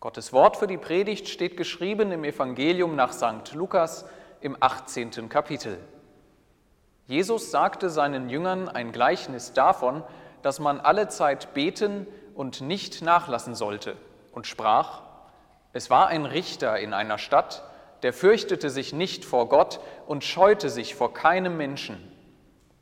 [0.00, 3.52] Gottes Wort für die Predigt steht geschrieben im Evangelium nach St.
[3.54, 4.04] Lukas
[4.40, 5.28] im 18.
[5.28, 5.76] Kapitel.
[7.08, 10.04] Jesus sagte seinen Jüngern ein Gleichnis davon,
[10.42, 12.06] dass man alle Zeit beten
[12.36, 13.96] und nicht nachlassen sollte,
[14.30, 15.02] und sprach,
[15.72, 17.64] es war ein Richter in einer Stadt,
[18.04, 21.96] der fürchtete sich nicht vor Gott und scheute sich vor keinem Menschen.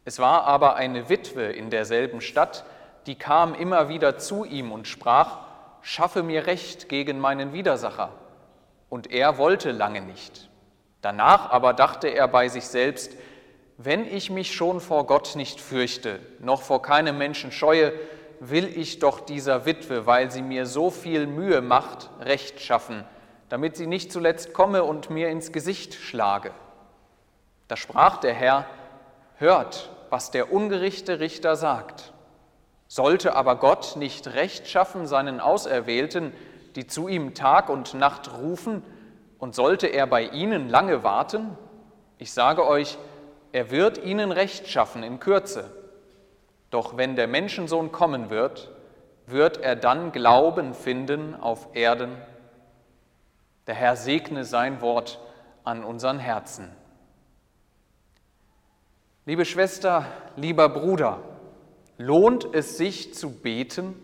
[0.04, 2.66] Es war aber eine Witwe in derselben Stadt,
[3.06, 5.45] die kam immer wieder zu ihm und sprach,
[5.86, 8.10] schaffe mir Recht gegen meinen Widersacher.
[8.88, 10.50] Und er wollte lange nicht.
[11.00, 13.12] Danach aber dachte er bei sich selbst,
[13.78, 17.92] wenn ich mich schon vor Gott nicht fürchte, noch vor keinem Menschen scheue,
[18.40, 23.04] will ich doch dieser Witwe, weil sie mir so viel Mühe macht, Recht schaffen,
[23.48, 26.50] damit sie nicht zuletzt komme und mir ins Gesicht schlage.
[27.68, 28.66] Da sprach der Herr,
[29.36, 32.12] hört, was der ungerichte Richter sagt.
[32.88, 36.32] Sollte aber Gott nicht Recht schaffen seinen Auserwählten,
[36.76, 38.82] die zu ihm Tag und Nacht rufen,
[39.38, 41.58] und sollte er bei ihnen lange warten?
[42.18, 42.96] Ich sage euch,
[43.52, 45.70] er wird ihnen Recht schaffen in Kürze.
[46.70, 48.70] Doch wenn der Menschensohn kommen wird,
[49.26, 52.16] wird er dann Glauben finden auf Erden?
[53.66, 55.20] Der Herr segne sein Wort
[55.64, 56.70] an unseren Herzen.
[59.24, 61.20] Liebe Schwester, lieber Bruder,
[61.98, 63.94] Lohnt es sich zu beten?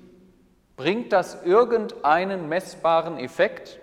[0.77, 3.79] Bringt das irgendeinen messbaren Effekt?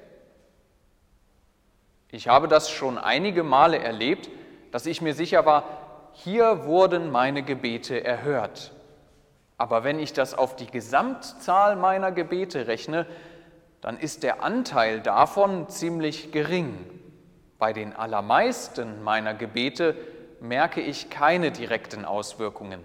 [2.12, 4.30] Ich habe das schon einige Male erlebt,
[4.72, 8.73] dass ich mir sicher war, hier wurden meine Gebete erhört.
[9.58, 13.06] Aber wenn ich das auf die Gesamtzahl meiner Gebete rechne,
[13.82, 16.73] dann ist der Anteil davon ziemlich gering.
[17.60, 19.95] Bei den allermeisten meiner Gebete
[20.39, 22.83] merke ich keine direkten Auswirkungen.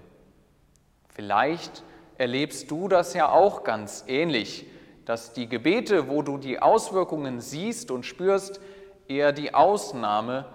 [1.14, 1.82] Vielleicht
[2.18, 4.66] erlebst du das ja auch ganz ähnlich,
[5.04, 8.60] dass die Gebete, wo du die Auswirkungen siehst und spürst,
[9.08, 10.46] eher die Ausnahme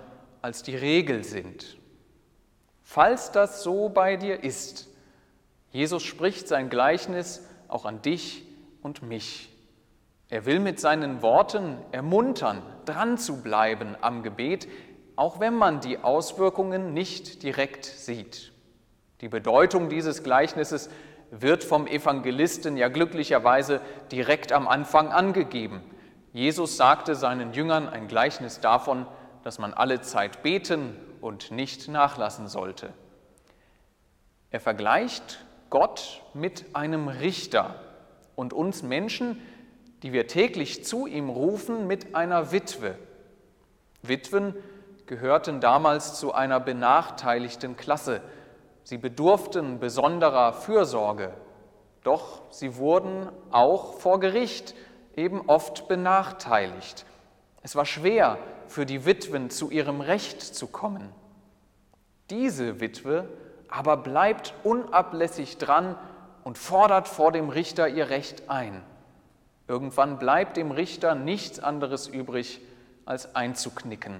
[0.42, 1.78] als die Regel sind.
[2.84, 4.90] Falls das so bei dir ist,
[5.72, 8.44] Jesus spricht sein Gleichnis auch an dich
[8.82, 9.50] und mich.
[10.30, 14.68] Er will mit seinen Worten ermuntern, dran zu bleiben am Gebet,
[15.16, 18.52] auch wenn man die Auswirkungen nicht direkt sieht.
[19.22, 20.90] Die Bedeutung dieses Gleichnisses
[21.32, 23.82] wird vom Evangelisten ja glücklicherweise
[24.12, 25.82] direkt am Anfang angegeben.
[26.32, 29.06] Jesus sagte seinen Jüngern ein Gleichnis davon,
[29.44, 32.94] dass man alle Zeit beten und nicht nachlassen sollte.
[34.52, 37.76] Er vergleicht Gott mit einem Richter
[38.36, 39.42] und uns Menschen,
[40.02, 42.96] die wir täglich zu ihm rufen, mit einer Witwe.
[44.02, 44.56] Witwen
[45.06, 48.22] gehörten damals zu einer benachteiligten Klasse
[48.90, 51.32] Sie bedurften besonderer Fürsorge,
[52.02, 54.74] doch sie wurden auch vor Gericht
[55.16, 57.06] eben oft benachteiligt.
[57.62, 61.08] Es war schwer für die Witwen zu ihrem Recht zu kommen.
[62.32, 63.30] Diese Witwe
[63.68, 65.96] aber bleibt unablässig dran
[66.44, 68.82] und fordert vor dem Richter ihr Recht ein.
[69.68, 72.60] Irgendwann bleibt dem Richter nichts anderes übrig,
[73.06, 74.20] als einzuknicken.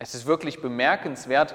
[0.00, 1.54] Es ist wirklich bemerkenswert,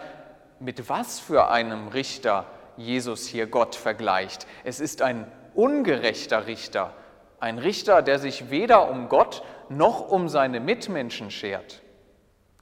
[0.63, 2.45] mit was für einem Richter
[2.77, 4.47] Jesus hier Gott vergleicht.
[4.63, 6.93] Es ist ein ungerechter Richter,
[7.39, 11.81] ein Richter, der sich weder um Gott noch um seine Mitmenschen schert.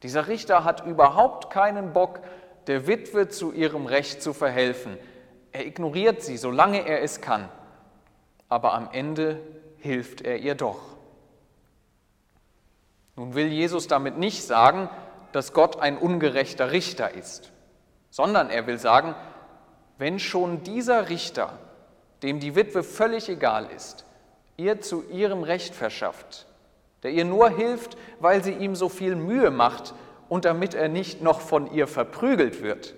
[0.01, 2.21] Dieser Richter hat überhaupt keinen Bock,
[2.65, 4.97] der Witwe zu ihrem Recht zu verhelfen.
[5.51, 7.49] Er ignoriert sie, solange er es kann.
[8.49, 9.39] Aber am Ende
[9.77, 10.79] hilft er ihr doch.
[13.15, 14.89] Nun will Jesus damit nicht sagen,
[15.33, 17.51] dass Gott ein ungerechter Richter ist
[18.11, 19.15] sondern er will sagen,
[19.97, 21.57] wenn schon dieser Richter,
[22.21, 24.05] dem die Witwe völlig egal ist,
[24.57, 26.45] ihr zu ihrem Recht verschafft,
[27.01, 29.95] der ihr nur hilft, weil sie ihm so viel Mühe macht
[30.29, 32.93] und damit er nicht noch von ihr verprügelt wird,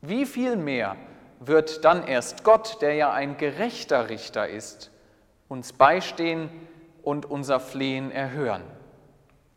[0.00, 0.96] wie viel mehr
[1.40, 4.90] wird dann erst Gott, der ja ein gerechter Richter ist,
[5.48, 6.48] uns beistehen
[7.02, 8.62] und unser Flehen erhören?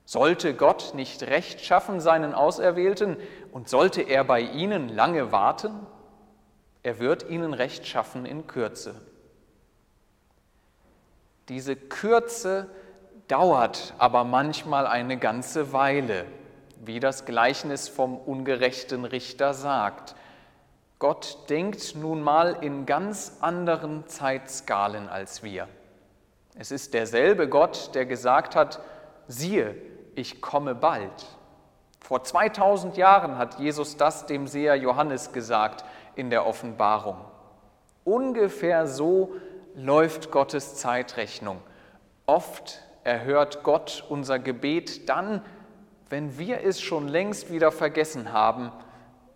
[0.06, 3.18] Sollte Gott nicht Recht schaffen seinen Auserwählten
[3.52, 5.74] und sollte er bei ihnen lange warten?
[6.84, 8.96] Er wird ihnen Recht schaffen in Kürze.
[11.50, 12.70] Diese Kürze,
[13.28, 16.26] dauert aber manchmal eine ganze Weile,
[16.84, 20.16] wie das Gleichnis vom ungerechten Richter sagt.
[21.00, 25.68] Gott denkt nun mal in ganz anderen Zeitskalen als wir.
[26.58, 28.80] Es ist derselbe Gott, der gesagt hat,
[29.28, 29.76] siehe,
[30.16, 31.26] ich komme bald.
[32.00, 35.84] Vor 2000 Jahren hat Jesus das dem Seher Johannes gesagt
[36.16, 37.18] in der Offenbarung.
[38.04, 39.34] Ungefähr so
[39.76, 41.60] läuft Gottes Zeitrechnung.
[42.26, 45.42] Oft erhört Gott unser Gebet dann,
[46.10, 48.72] wenn wir es schon längst wieder vergessen haben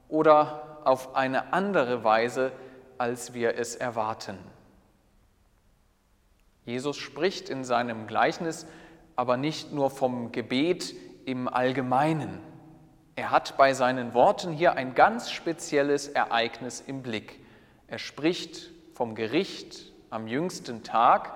[0.08, 2.52] oder auf eine andere Weise,
[2.98, 4.38] als wir es erwarten.
[6.66, 8.68] Jesus spricht in seinem Gleichnis
[9.19, 10.95] aber nicht nur vom Gebet
[11.25, 12.39] im Allgemeinen.
[13.18, 17.42] Er hat bei seinen Worten hier ein ganz spezielles Ereignis im Blick.
[17.88, 21.33] Er spricht vom Gericht am jüngsten Tag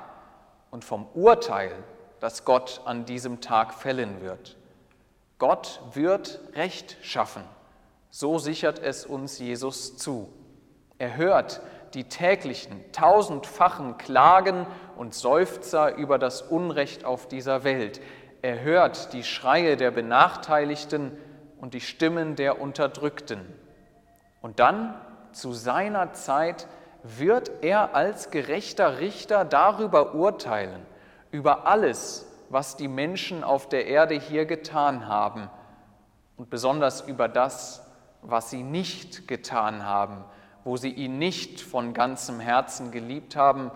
[0.72, 1.74] und vom Urteil,
[2.22, 4.56] das Gott an diesem Tag fällen wird.
[5.38, 7.44] Gott wird Recht schaffen.
[8.10, 10.30] So sichert es uns Jesus zu.
[11.00, 11.60] Er hört
[11.94, 14.66] die täglichen, tausendfachen Klagen
[14.98, 18.02] und Seufzer über das Unrecht auf dieser Welt.
[18.42, 21.18] Er hört die Schreie der Benachteiligten
[21.60, 23.42] und die Stimmen der Unterdrückten.
[24.42, 24.96] Und dann,
[25.32, 26.68] zu seiner Zeit,
[27.04, 30.86] wird er als gerechter Richter darüber urteilen,
[31.32, 35.50] über alles, was die Menschen auf der Erde hier getan haben
[36.38, 37.86] und besonders über das,
[38.22, 40.24] was sie nicht getan haben,
[40.64, 43.72] wo sie ihn nicht von ganzem Herzen geliebt haben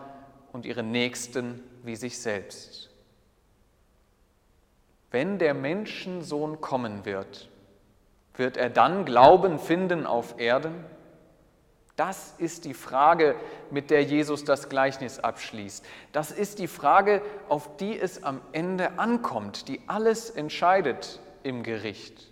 [0.54, 2.90] und ihren Nächsten wie sich selbst.
[5.12, 7.50] Wenn der Menschensohn kommen wird,
[8.36, 10.86] wird er dann Glauben finden auf Erden?
[11.96, 13.36] Das ist die Frage,
[13.72, 15.84] mit der Jesus das Gleichnis abschließt.
[16.12, 22.32] Das ist die Frage, auf die es am Ende ankommt, die alles entscheidet im Gericht.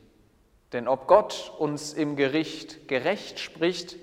[0.72, 3.96] Denn ob Gott uns im Gericht gerecht spricht,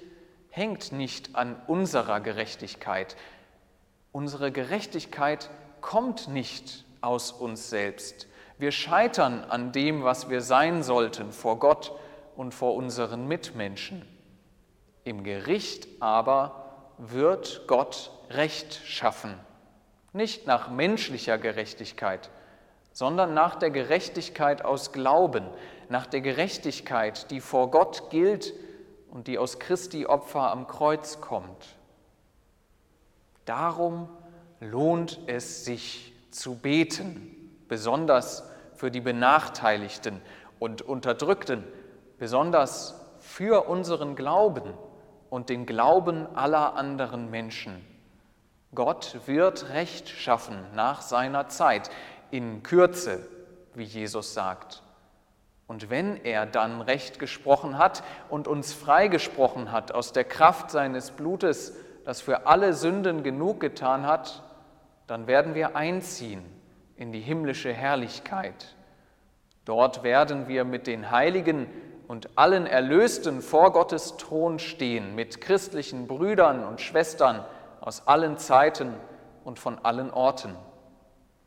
[0.53, 3.17] hängt nicht an unserer Gerechtigkeit.
[4.13, 5.51] Unsere Gerechtigkeit
[5.81, 8.29] kommt nicht aus uns selbst.
[8.59, 11.93] Wir scheitern an dem, was wir sein sollten vor Gott
[12.37, 14.07] und vor unseren Mitmenschen.
[15.05, 19.35] Im Gericht aber wird Gott Recht schaffen,
[20.13, 22.31] nicht nach menschlicher Gerechtigkeit,
[22.93, 25.47] sondern nach der Gerechtigkeit aus Glauben,
[25.89, 28.53] nach der Gerechtigkeit, die vor Gott gilt
[29.13, 31.77] und die aus Christi Opfer am Kreuz kommt.
[33.45, 34.09] Darum
[34.59, 38.43] lohnt es sich zu beten, besonders
[38.75, 40.21] für die Benachteiligten
[40.59, 41.63] und Unterdrückten,
[42.19, 44.73] besonders für unseren Glauben
[45.29, 47.85] und den Glauben aller anderen Menschen.
[48.75, 51.91] Gott wird Recht schaffen nach seiner Zeit,
[52.31, 53.29] in Kürze,
[53.75, 54.83] wie Jesus sagt.
[55.73, 61.13] Und wenn er dann Recht gesprochen hat und uns freigesprochen hat aus der Kraft seines
[61.13, 61.75] Blutes,
[62.05, 64.43] das für alle Sünden genug getan hat,
[65.07, 66.45] dann werden wir einziehen
[66.97, 68.75] in die himmlische Herrlichkeit.
[69.65, 71.67] Dort werden wir mit den Heiligen
[72.07, 77.47] und allen Erlösten vor Gottes Thron stehen, mit christlichen Brüdern und Schwestern
[77.81, 78.93] aus allen Zeiten
[79.43, 80.55] und von allen Orten.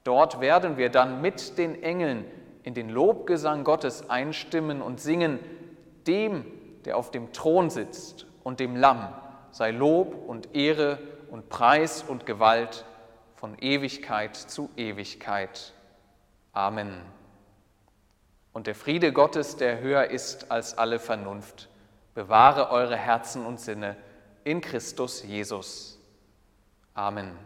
[0.03, 2.25] Dort werden wir dann mit den Engeln
[2.65, 5.39] in den Lobgesang Gottes einstimmen und singen,
[6.07, 6.45] dem,
[6.83, 9.07] der auf dem Thron sitzt und dem Lamm
[9.51, 10.99] sei Lob und Ehre
[11.31, 12.83] und Preis und Gewalt
[13.35, 15.71] von Ewigkeit zu Ewigkeit.
[16.51, 17.01] Amen.
[18.51, 21.69] Und der Friede Gottes, der höher ist als alle Vernunft,
[22.15, 23.95] bewahre eure Herzen und Sinne
[24.43, 25.99] in Christus Jesus.
[26.93, 27.37] Amen.